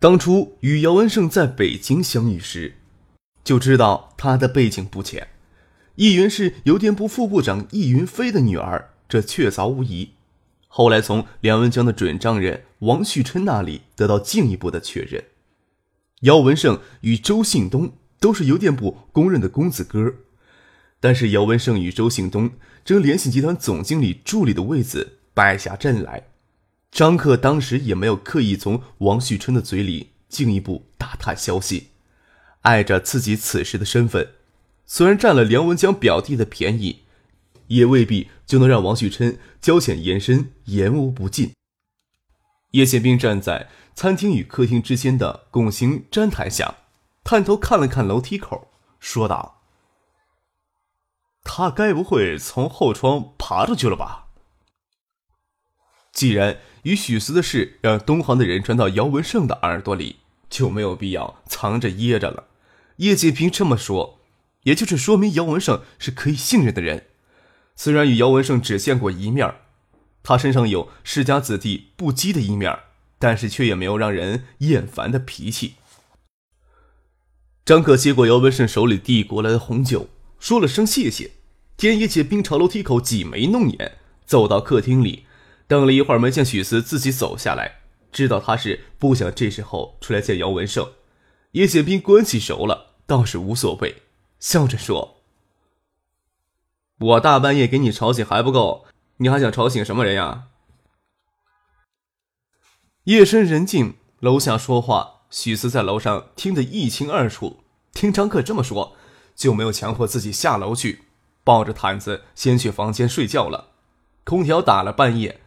[0.00, 2.76] 当初与姚文胜在北京相遇时，
[3.44, 5.28] 就知道他的背景不浅。
[5.96, 10.12] 易云是邮电部副部长易云飞的女儿，这确凿无疑。
[10.68, 15.22] 后来从梁文江的准丈人王旭琛那里得到进一步的确认。
[16.20, 20.14] 姚文胜与周信东都是邮电部公认的公子哥，
[20.98, 22.52] 但是姚文胜与周信东
[22.86, 26.29] 争联信集团总经理助理的位子败下阵来。
[26.90, 31.90] 张克当时也没有刻意从王旭春的嘴里进一步打探消息，
[32.62, 34.34] 碍着自己此时的身份，
[34.84, 37.04] 虽然占了梁文江表弟的便宜，
[37.68, 41.52] 也未必就能让王旭春交浅言深，言无不尽。
[42.72, 46.74] 叶宪兵站在餐厅与客厅之间的拱形毡台下，
[47.22, 49.62] 探头看了看楼梯口，说道
[51.44, 54.26] ：“他该不会从后窗爬出去了吧？
[56.12, 60.16] 既然……”与许思的事让东航的人传到姚文胜的耳朵里，
[60.48, 62.44] 就没有必要藏着掖着了。
[62.96, 64.18] 叶剑平这么说，
[64.64, 67.06] 也就是说明姚文胜是可以信任的人。
[67.76, 69.54] 虽然与姚文胜只见过一面，
[70.22, 72.78] 他身上有世家子弟不羁的一面，
[73.18, 75.74] 但是却也没有让人厌烦的脾气。
[77.64, 81.30] 张可接过姚文胜手里递过来的红酒，说了声谢谢，
[81.76, 85.24] 见叶剑冰朝楼梯口挤眉弄眼，走到客厅里。
[85.70, 90.94] 等了一会儿，没见许思自己走下来，知道他是不想这时候出来见姚文胜。
[91.52, 94.02] 叶剑兵关系熟了，倒是无所谓，
[94.40, 95.22] 笑着说
[96.98, 98.86] ：“我大半夜给你吵醒还不够，
[99.18, 100.48] 你还想吵醒什么人呀？”
[103.06, 107.62] 夜深人静，楼下说话，许思在楼上听得一清二楚。
[107.92, 108.96] 听张克这么说，
[109.36, 111.04] 就没有强迫自己下楼去，
[111.44, 113.68] 抱着毯子先去房间睡觉了。
[114.24, 115.40] 空调打了半夜。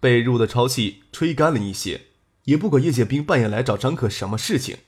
[0.00, 2.06] 被褥的潮气吹干了一些，
[2.44, 4.78] 也不管叶剑兵半夜来找张可什么事情。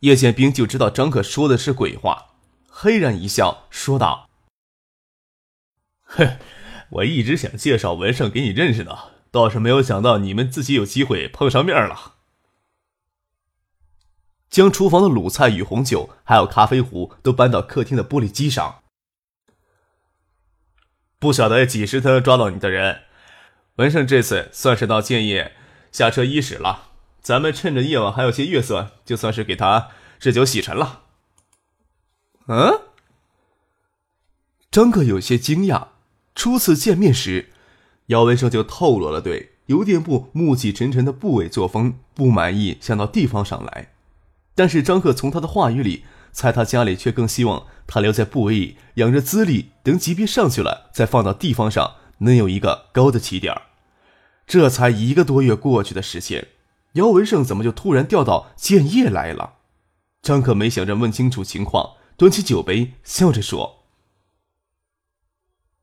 [0.00, 2.34] 叶剑兵就知道张可说的是鬼话，
[2.68, 4.28] 嘿然一笑，说道
[6.02, 6.38] ：“哼，
[6.90, 12.14] 我一直想介绍文胜给你认识呢，倒是没有想到你们自己有机会碰上面了。”
[14.50, 18.82] 将厨房的卤菜与红酒，还有咖啡壶都搬到客厅的玻璃机上。
[21.18, 23.04] 不晓得几时才能抓到你的人。
[23.82, 25.56] 文胜这次算是到建业
[25.90, 29.88] 下车伊始了，咱们趁着夜晚还有些月色，就算是给他
[30.20, 31.00] 置酒洗尘了。
[32.46, 32.80] 嗯？
[34.70, 35.88] 张克有些惊讶，
[36.36, 37.50] 初次见面时，
[38.06, 43.92] 姚文胜就透露了对邮电部暮气沉沉的部委作风不满意，想到地方上来。
[44.54, 51.96] 但是张克从他的话语里猜，他家里却更希望他留在部委养着资历，等级别上去了再放到地方上。
[52.18, 53.52] 能有一个高的起点
[54.46, 56.48] 这才一个多月过去的时间，
[56.92, 59.54] 姚文胜怎么就突然调到建业来了？
[60.20, 63.84] 张可没想着问清楚情况，端起酒杯，笑着说：“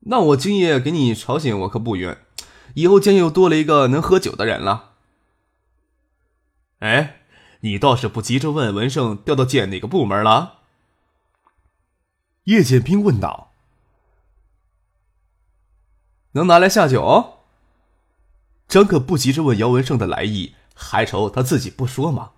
[0.06, 2.18] 那我今夜给你吵醒，我可不冤。
[2.74, 4.92] 以后建业又多了一个能喝酒的人了。”
[6.78, 7.22] 哎，
[7.60, 10.60] 你倒是不急着问文胜调到建哪个部门了？
[12.44, 13.52] 叶建兵问道。
[16.32, 17.39] 能拿来下酒？
[18.70, 22.30] 张可不急着问姚文胜的来意，还愁他自己不说吗？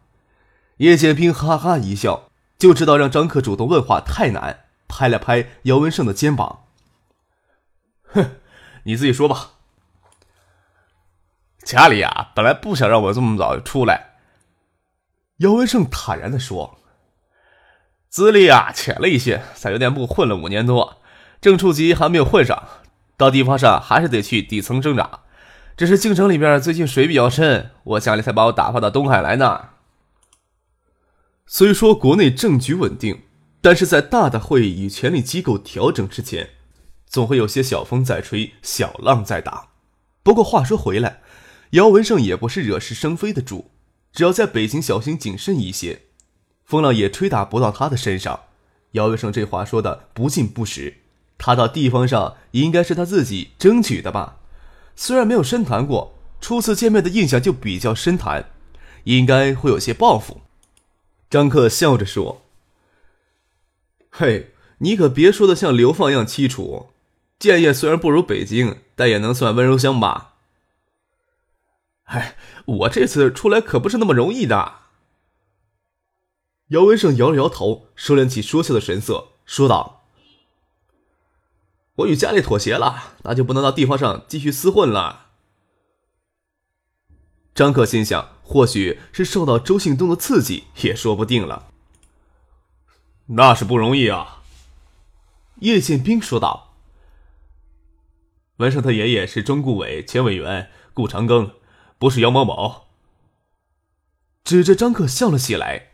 [0.79, 6.61] 叶剑平哈哈一笑，就知道让张可主动问话太难，拍了拍姚文胜的肩膀
[8.15, 8.31] ：“哼，
[8.85, 9.51] 你自己说吧。”
[11.63, 14.15] 家里啊，本来不想让我这么早就出来。
[15.37, 16.79] 姚文胜坦然的说
[18.09, 20.97] ：“资历啊，浅了一些，在邮电部混了五年多，
[21.43, 22.67] 正处级还没有混上。”
[23.19, 25.21] 到地方上还是得去底层挣扎，
[25.83, 29.71] 只是京城里边最近水比较深，我家里才把我打发到东海来呢。
[31.45, 33.23] 虽说国内政局稳定，
[33.61, 36.51] 但是在大的会议与权力机构调整之前，
[37.05, 39.71] 总会有些小风在吹，小浪在打。
[40.23, 41.21] 不过话说回来，
[41.71, 43.73] 姚文胜也不是惹是生非的主，
[44.13, 46.03] 只要在北京小心谨慎一些，
[46.65, 48.39] 风浪也吹打不到他的身上。
[48.93, 50.99] 姚文胜这话说的不尽不实。
[51.39, 54.37] 他到地方上应该是他自己争取的吧？
[54.95, 58.51] 虽然没有深谈过，初次见面的印象就比较深谈，
[59.05, 60.41] 应该会有些报复。
[61.31, 62.43] 张克笑着说
[64.11, 66.91] ：“嘿，你可别说的像流放一样凄楚。
[67.39, 70.35] 建业虽然不如北京，但也能算温柔乡吧？”
[72.05, 72.37] 哎，
[72.67, 74.75] 我这次出来可不是那么容易的。
[76.69, 80.02] 姚文胜摇了摇头，收敛起说笑的神色，说道
[81.97, 85.27] ：“我与家里妥协了，那就不能到地方上继续厮混了。”
[87.55, 91.69] 张克心想，或许是受到周信东的刺激，也说不定了。
[93.27, 94.43] 那是不容易啊。
[95.61, 96.73] 叶剑兵说道
[98.57, 101.53] ：“文胜他爷爷是中顾委前委员顾长庚，
[101.99, 102.87] 不是姚某某。”
[104.43, 105.91] 指着张克笑了起来。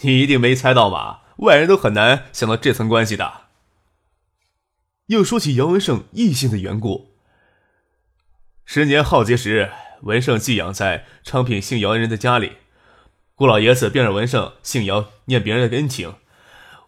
[0.00, 1.22] 你一定没猜到吧？
[1.38, 3.45] 外人都很难想到这层关系的。
[5.06, 7.12] 又说起姚文胜异姓的缘故。
[8.64, 9.70] 十年浩劫时，
[10.02, 12.54] 文胜寄养在昌平姓姚人的家里，
[13.36, 16.14] 顾老爷子便让文胜姓姚念别人的恩情。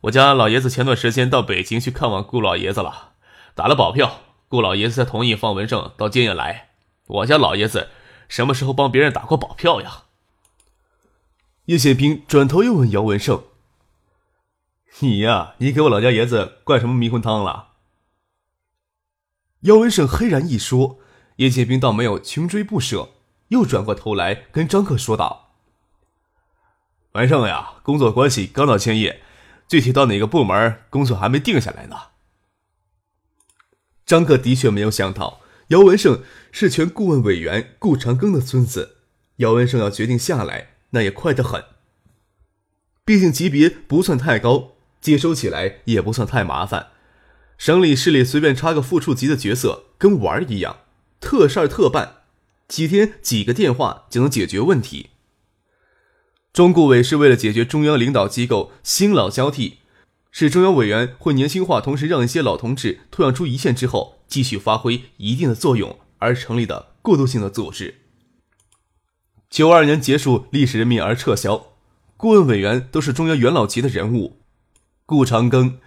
[0.01, 3.13] 我家老爷子前段时间到北京去看望顾老爷子了，
[3.55, 4.19] 打了保票，
[4.49, 6.71] 顾老爷子才同意放文胜到监狱来。
[7.07, 7.89] 我家老爷子
[8.29, 10.03] 什么时候帮别人打过保票呀？
[11.67, 13.45] 叶宪兵转头又问姚文胜
[14.99, 17.67] ：“你呀，你给我老家爷子灌什么迷魂汤了？”
[19.63, 20.99] 姚文胜黑然一说，
[21.37, 23.11] 叶剑兵倒没有穷追不舍，
[23.49, 25.55] 又转过头来跟张克说道
[27.13, 29.23] ：“文胜呀，工作关系刚到千叶，
[29.67, 31.97] 具体到哪个部门工作还没定下来呢。”
[34.07, 38.97] 张克的确没有想到，姚文胜是全顾问委员顾长庚的孙子。
[39.37, 40.79] 姚文胜要决定下来。
[40.91, 41.63] 那也快得很。
[43.05, 44.73] 毕竟级别不算太高，
[45.03, 46.93] 接收起来也不算太麻烦。
[47.59, 50.79] 省里市里随便插个副处级的角色，跟玩儿一样，
[51.21, 52.19] 特事儿特办，
[52.69, 55.11] 几天几个电话就能解决问题。
[56.53, 59.79] 中顾委是为了解决中央领导机构新老交替，
[60.31, 67.97] 使中央委员会年轻化，同时让一些老同志退让出一线之后，继续发挥一定的作用而成立的过渡性的组织。
[69.51, 71.73] 九二年结束历史任命而撤销，
[72.17, 74.39] 顾问委员都是中央元老级的人物，
[75.05, 75.79] 顾长庚、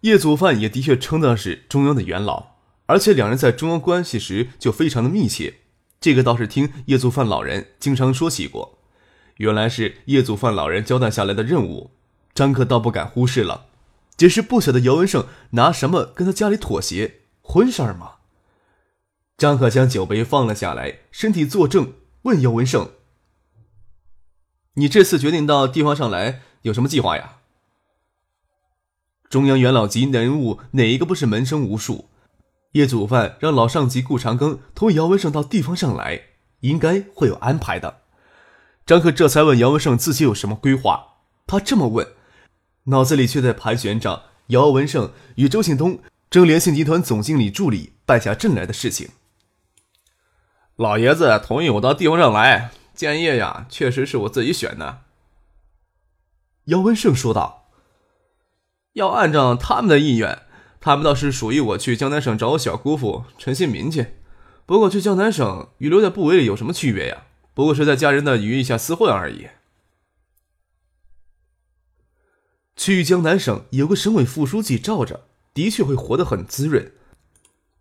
[0.00, 2.56] 叶祖范也的确称得上是中央的元老，
[2.86, 5.58] 而且两人在中央关系时就非常的密切。
[6.00, 8.78] 这个倒是听叶祖范老人经常说起过，
[9.36, 11.90] 原来是叶祖范老人交代下来的任务，
[12.34, 13.66] 张克倒不敢忽视了。
[14.16, 18.16] 只是不晓得姚文胜拿什么跟他家里妥协，婚事儿吗？
[19.36, 22.90] 张克将酒杯放了下来，身体坐正，问姚文胜。
[24.74, 27.39] 你这次决定到地方上来，有什么计划呀？
[29.30, 32.10] 中央元老级人物哪一个不是门生无数？
[32.72, 36.22] 叶祖范让老上级顾长庚同姚文胜到地方上来，
[36.60, 38.00] 应该会有安排的。
[38.84, 41.18] 张克这才问姚文胜自己有什么规划。
[41.46, 42.08] 他这么问，
[42.84, 49.10] 脑子里却在盘旋着姚文胜与周庆东争联信集团总经理助理败下阵来的事情。
[50.74, 52.72] 老爷子同意我到地方上来。
[52.92, 55.02] 建业呀，确实是我自己选的。”
[56.66, 57.58] 姚文胜说道。
[59.00, 60.42] “要按照他们的意愿，
[60.78, 64.08] 他们倒是属意我去江南省找我小姑父陈新民去。
[64.66, 67.24] 不过去江南省与留在部委里有什么区别呀？
[67.54, 69.48] 不过是在家人的羽翼下厮混而已。
[72.76, 76.92] 去江南省有个省委副书记罩着，的确会活得很滋润。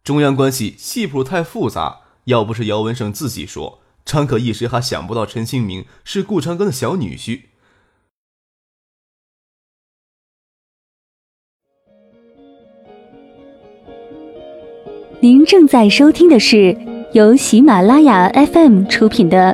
[0.03, 7.41] 中央关系系谱太复杂，要不是姚文胜自己说。”张可一时还想不到陈新明是顾长庚的小女婿。
[15.21, 16.77] 您正在收听的是
[17.11, 19.53] 由喜马拉雅 FM 出品的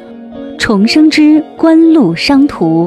[0.60, 2.86] 《重生之官路商途》。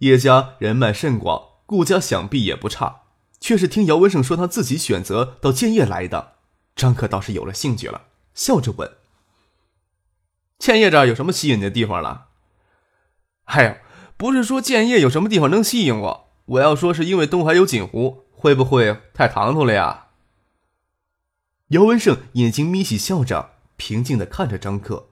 [0.00, 3.04] 叶家人脉甚广，顾家想必也不差。
[3.40, 6.34] 却是听姚文胜说他自己选择到建业来的，
[6.74, 8.90] 张克倒是有了兴趣了，笑着问
[10.58, 12.26] ：“建业这儿有什么吸引的地方了
[13.44, 13.78] ？”“哎呀，
[14.16, 20.04] 不是说建业有什么地方能吸引我，我要说是因为东海有锦湖，会不会太唐突了呀？”
[21.68, 25.08] 姚文胜眼睛眯起，笑着，平静的看着张克。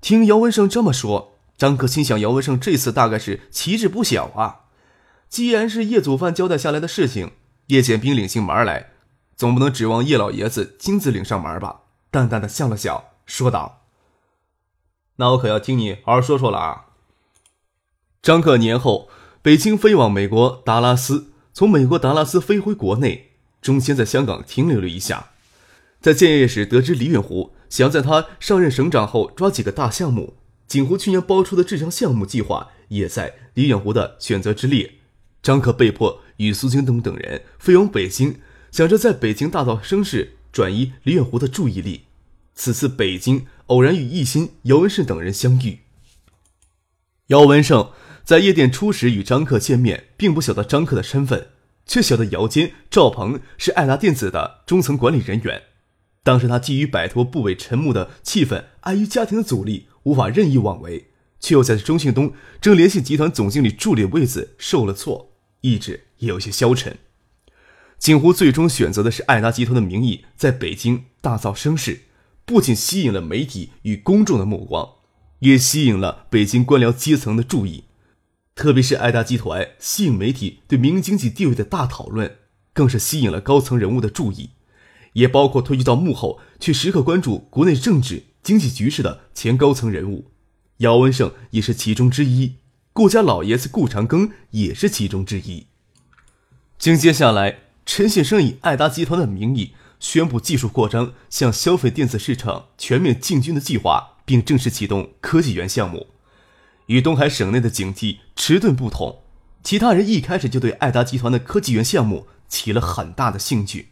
[0.00, 4.66] 听姚文胜这么说，张克心想：姚文胜这次大概是旗帜不小啊。
[5.28, 7.30] 既然是叶祖范交代下来的事情，
[7.68, 8.90] 叶剑兵领进门来，
[9.36, 11.82] 总不能指望叶老爷子亲自领上门吧？
[12.10, 13.86] 淡淡的笑了笑，说道
[15.16, 16.86] ：“那我可要听你好好说说了啊。”
[18.22, 19.08] 张克年后
[19.42, 25.30] 北京飞往美国达拉斯，从美国达拉斯飞回国内，中间在香港停留了一下。
[26.00, 30.34] 在建业时得知李远湖想在他上任省长后抓几个大项目，
[30.68, 34.92] 锦湖去年包出的这项项目计划也在李远湖的选择之列。
[35.42, 38.36] 张克被迫与苏京东等人飞往北京，
[38.70, 42.02] 想着在北京大造声势，转移李远湖的注意力。
[42.54, 45.80] 此次北京偶然与奕欣、姚文胜等人相遇。
[47.28, 47.90] 姚文胜
[48.24, 51.48] 在夜店初时与张克见面，并不晓得张克的身份，
[51.86, 55.62] 却晓得姚坚、赵鹏是爱达电子的中层管理人员。
[56.22, 61.08] 当时他基于摆脱部委沉默的气氛，碍于家庭的阻力，无法任意妄为，
[61.40, 66.96] 却又在钟庆东正联系集团总经理助理位子受了挫，意志也有些消沉。
[67.98, 72.02] 锦湖最终选择的是爱达集团的名义，在北京大造声势。
[72.44, 74.94] 不仅吸引了媒体与公众的目光，
[75.38, 77.84] 也吸引了北京官僚阶层的注意。
[78.54, 82.38] 特别是爱达集团吸引媒体对民营经济地位的大讨论，
[82.72, 84.50] 更是吸引了高层人物的注意，
[85.14, 90.30] 也包括退居到幕后却时刻关注国内政治经济局势的前高层人物。
[90.78, 92.56] 姚文胜也是其中之一，
[92.92, 95.66] 顾家老爷子顾长庚也是其中之一。
[96.78, 99.72] 紧接下来，陈先生以爱达集团的名义。
[100.00, 106.08] 宣布技术扩张，向消费电子市场全面进军的计划，并正式启动科技园项目。
[106.92, 109.22] 与东海省内的警惕迟钝不同，
[109.62, 113.88] 其他人一开始就对爱达集团的科技园项目起了很大的兴趣。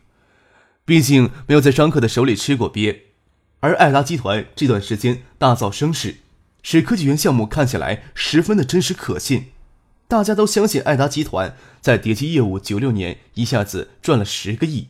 [0.84, 3.04] 毕竟没有在张克的手里吃过鳖，
[3.60, 6.16] 而爱达集团这段时间大造声势，
[6.62, 9.46] 使科技园项目看起来十分的真实可信。
[10.06, 14.88] 大家都相信爱达集团在叠机业务九六年一下子赚了十个亿。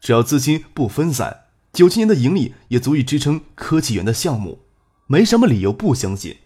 [0.00, 1.40] 只要资金不分散，
[1.74, 4.60] 九七年的盈利也足以支撑科技园的项目，
[5.06, 6.38] 没什么理由不相信。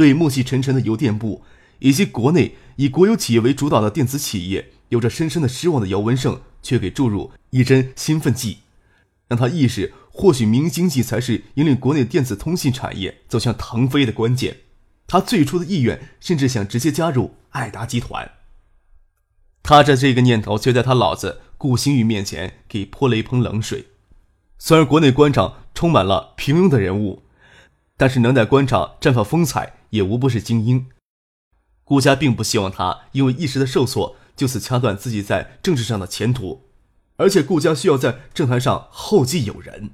[0.00, 1.42] 对暮气沉沉的邮电部
[1.80, 8.60] 以及国内以国有企业为主导的电子企业有着深深的失望的姚文胜，却给注入一针兴奋剂，
[9.28, 14.56] 让他意识或许民营经济才是引领国内电子通信产业走向腾飞的关键。
[15.06, 18.30] 他最初的意愿甚至想直接加入爱达集团。
[19.62, 21.42] 他的这个念头，却在他老子。
[21.58, 23.84] 顾星宇面前给泼了一盆冷水。
[24.58, 27.22] 虽然国内官场充满了平庸的人物，
[28.00, 30.86] 但是能在官场绽放风采也无不是精英。
[31.84, 36.62] 顾家并不希望他因为一时的受挫就此掐断自己在政治上的前途，
[37.16, 39.90] 而且顾家需要在政坛上后继有人。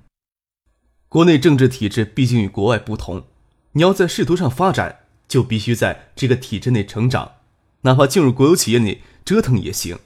[1.08, 3.24] 国内政治体制毕竟与国外不同，
[3.72, 7.32] 你要在仕途上发展，就必须在这个体制内成长，
[7.80, 9.98] 哪怕进入国有企业内折腾也行。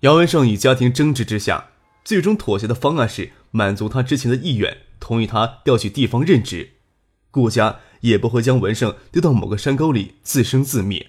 [0.00, 6.70] 姚文胜与家庭争执之下，最终妥协的方案是满足他之前的意愿，同意他调去地方任职。
[7.32, 11.08] 顾家也不会将文胜丢到某个山沟里自生自灭。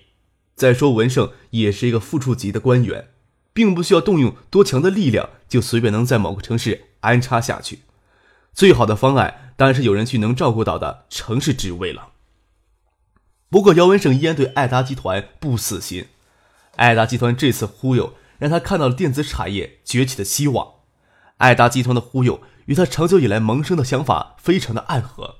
[0.55, 3.09] 再说，文胜也是一个副处级的官员，
[3.53, 7.81] 并不需要动用多强的力量就随便能在某个城市安插下去。
[8.51, 12.13] 最好的方案当然是有人去能照顾到的城市职位了。
[13.51, 16.07] 不过，姚文胜依然对爱达集团不死心。
[16.77, 18.15] 爱达集团这次忽悠。
[18.39, 20.73] 让他看到了电子产业崛起的希望。
[21.37, 25.35] 爱达集团的忽悠与他长久以来萌生的想法非常的暗合。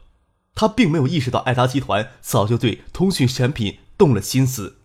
[0.55, 4.77] 他并没有意识到爱达集团早就对通讯产品动了心思，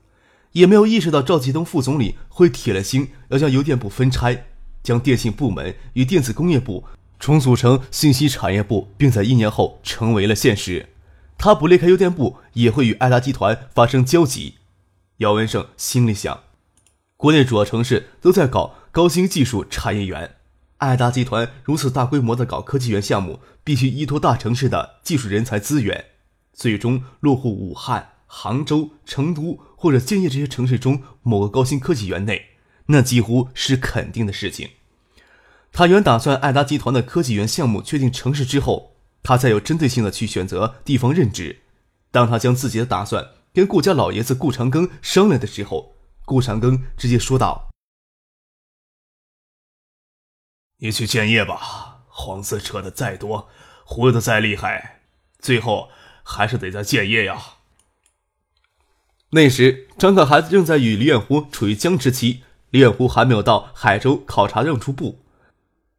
[0.53, 4.47] 也没有意识到赵继东副总理会铁了心要将邮电部分拆，
[4.83, 6.85] 将电信部门与电子工业部
[7.19, 10.89] 重组成信息产业部，并在一年后成为了现实。
[11.37, 14.55] 他不离开邮电部，也会与爱达集团发生交集。
[15.19, 16.41] 姚文胜心里想。
[17.17, 20.37] 国内主要城市都在搞高新技术产业园，
[20.79, 26.05] 爱达集团如此大规模的搞科技园项目，必须依托大城市的技术人才资源，
[26.53, 32.51] 最终落户武汉、杭州、成都或者建业这些城市中某个高新科技园内，
[32.87, 34.71] 那几乎是肯定的事情。
[35.73, 38.93] 他原打算爱达集团的科技园项目确定城市之后，
[39.25, 41.59] 他再有针对性的去选择地方任职。
[42.13, 47.68] 当他将自己的打算跟顾家老爷子顾长庚商量的时候，顾长庚直接说道
[50.79, 53.49] ：“你去建业吧，黄色扯的再多，
[53.85, 55.01] 忽悠的再厉害，
[55.41, 55.91] 最后
[56.23, 57.37] 还是得在建业呀。”
[59.31, 65.19] 那时，张可还正在与李远湖处于僵持期，李远湖还没有到海州考察任处部。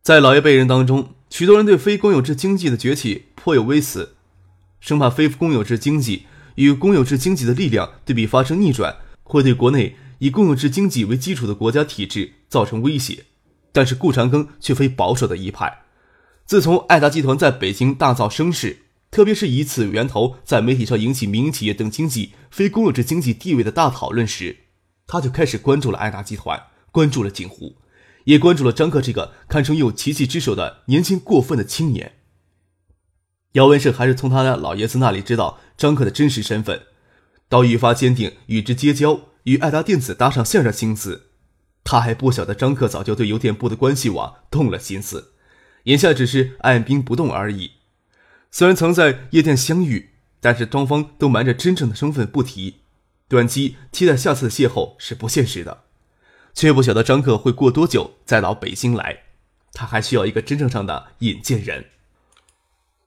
[0.01, 4.15] 在老一辈人当中，许多人对非公有制经济的崛起颇有微词，
[4.79, 9.98] 生怕非公有制经济与公有制经济的力量对比发生逆转，会对国内。
[10.19, 13.24] 以公有制经济为基础的国家体制造成威胁，
[13.71, 15.83] 但是顾长庚却非保守的一派。
[16.45, 18.79] 自从爱达集团在北京大造声势，
[19.11, 24.57] 特别是以此源头在媒体上引起民营企业等经济非公有制经济地位的大讨论时，
[25.05, 26.61] 他就开始关注了爱达集团，
[26.91, 27.75] 关注了锦湖，
[28.25, 32.13] 也关注了张克这个堪称有奇迹之手的年轻过分的青年。
[33.53, 36.83] 姚文胜还是从他的老爷子那里知道张克的真实身份，
[37.47, 41.28] 到愈发坚定与之结交，与爱达电子搭上线的心思。
[41.91, 45.34] 他还不晓得张克早就对邮电部的关系网动了心思，
[45.86, 47.72] 眼下只是按兵不动而已。
[48.51, 52.81] 虽然曾在夜店相遇，但是双方都瞒着真正的身份不提，
[53.27, 55.86] 短期期待下次的邂逅是不现实的。
[56.53, 59.24] 却不晓得张克会过多久再到北京来，
[59.74, 61.86] 他还需要一个真正上的引荐人。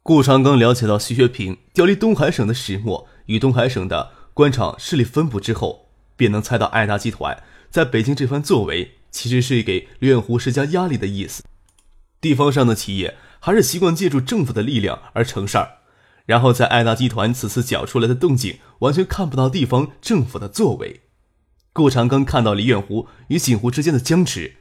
[0.02, 5.86] 顾长庚了解到徐学平调离东海省的始末与东海省的官场势力分布之后，
[6.16, 7.40] 便能猜到爱达集团
[7.72, 11.42] 在北京这番作为，其实是给刘远湖施加压力的意思。
[12.20, 15.78] 地方上的企业还是习惯借助政府的力量而成事儿，
[16.26, 21.00] 然后在爱达集团此次搅出来的动静，完全看不到地方政府的作为。
[21.72, 24.56] 顾长庚看到李远湖与锦湖之间的僵持，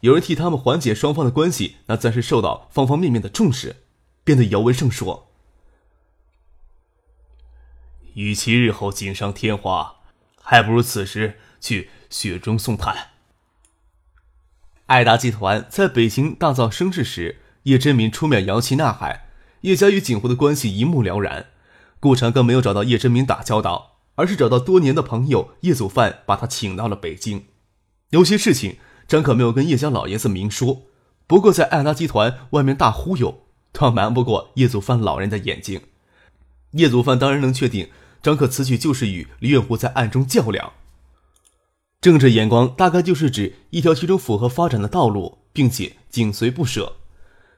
[0.00, 3.76] 有人替他们缓解双方的关系，那暂时受到方方面面的重视，
[4.24, 5.30] 便对姚文胜说
[8.14, 9.98] ：“与其日后锦上添花，
[10.42, 13.08] 还不如此时去雪中送炭。”
[14.86, 19.28] 爱达集团在北京大造声势时，叶真民出面摇旗呐喊，
[19.62, 21.46] 叶家与景湖的关系一目了然。
[22.00, 23.96] 顾长庚没有找到叶真民打交道。
[24.18, 27.44] 而是找到多年的朋友叶祖范，把他请到了北京。
[28.10, 30.82] 有些事情张可没有跟叶家老爷子明说，
[31.28, 35.82] 不过在爱达集团外面大忽悠，他瞒不过叶祖范老人的眼睛。
[36.72, 40.72] 叶祖范当然能确定张可此举就是与李远湖在暗中较量。
[42.00, 46.94] 政治眼光大概就是指一条其中符合发展的道路，并且紧随不舍。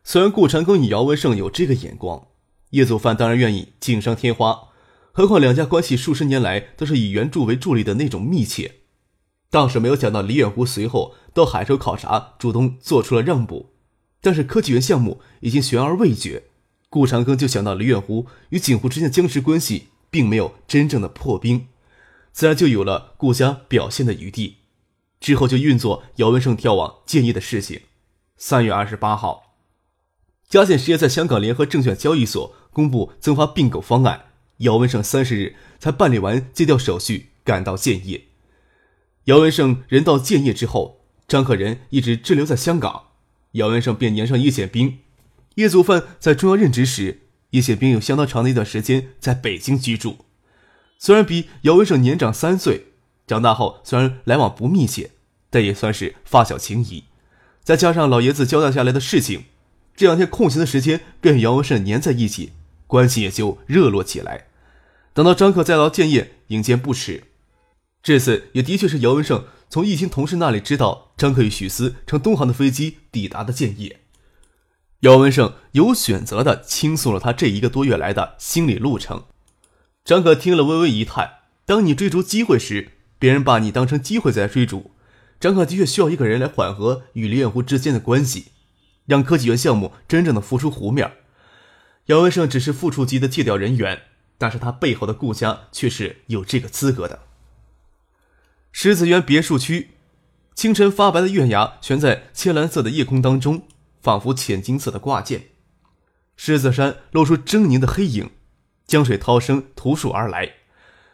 [0.03, 2.29] 虽然顾长庚与姚文胜有这个眼光，
[2.71, 4.69] 叶祖范当然愿意锦上添花。
[5.13, 8.77] 何况两家关系数十年来都是以援助为助力的那种密切，
[9.51, 13.75] 倒是没有想到李远湖随后到海州考察，主动做出了让步。
[14.23, 16.45] 但是科技园项目已经悬而未决，
[16.89, 21.67] 顾长庚就想到李远湖与景湖之间的僵持关系并没有真正的破冰，
[22.33, 24.57] 自然就有了顾家表现的余地。
[25.21, 27.83] 之后就运作姚文胜调往建业的事情。
[28.37, 29.55] 三月二十八号，
[30.49, 34.27] 嘉信实业在香港联合证券交易所公布增发并购方案。
[34.59, 38.25] 姚文胜三十日才办理完借调手续，赶到建业。
[39.25, 43.09] 姚文胜人到建业之后，张可人一直滞留在香港，
[43.53, 45.01] 姚文胜便粘上叶显兵。
[45.57, 50.25] 叶祖范在中央任职时，叶显兵有相当长的一段时间在北京居住。
[51.03, 52.89] 虽然比姚文胜年长三岁，
[53.27, 55.13] 长大后虽然来往不密切，
[55.49, 57.05] 但也算是发小情谊。
[57.65, 59.45] 再加上老爷子交代下来的事情，
[59.97, 62.53] 这两天空闲的时间便与姚文胜粘在一起，
[62.87, 64.49] 关系也就热络起来。
[65.15, 67.25] 等到张克再到建业迎接不迟，
[68.03, 74.01] 这次也的确是姚文胜从易兴同事那里知道张克与许思乘东航的飞机抵达的建业。
[75.01, 79.25] 姚文胜有选择的倾诉了他这一个多月来的心理路程。
[80.05, 84.93] 张可听了微微一叹：当你追逐机会时，别人把你当成机会在追逐。
[85.39, 88.47] 张可的确需要一个人来缓和与李远湖之间的关系，
[89.07, 91.13] 让科技园项目真正的浮出湖面。
[92.07, 94.03] 姚文胜只是副处级的借调人员。
[94.41, 97.25] 但是他背后的顾家却是有这个资格的。
[98.73, 99.91] 狮子园别墅区，
[100.55, 103.65] 清晨发白的月牙悬在浅蓝色的夜空当中，
[104.01, 105.49] 仿佛浅金色的挂件。
[106.39, 108.31] 狮子山露出狰狞的黑影，
[108.91, 110.55] 江水涛声徒数而来。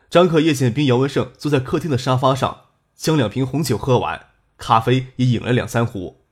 [0.08, 6.22] 张可、叶显兵、姚文胜坐在客厅的沙发上，将两瓶红酒喝完，咖啡也饮了两三壶。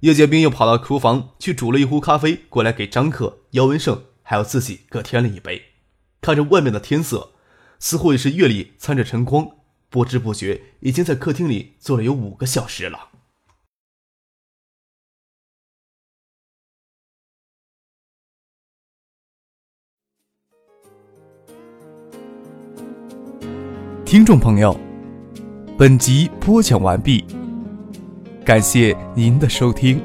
[0.00, 5.60] 叶显兵又跑到厨房去煮了一壶咖啡过来给张可、姚文胜还有自己各添了一杯。
[6.20, 7.32] 看着外面的天色，
[7.80, 9.48] 似乎也是月里掺着晨光，
[9.90, 13.08] 不知不觉已经在客厅里坐了有五个小时了。
[24.16, 24.74] 听众朋友，
[25.76, 27.22] 本集播讲完毕，
[28.46, 30.00] 感谢您的收听。